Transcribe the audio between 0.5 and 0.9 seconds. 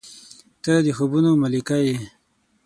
•ته د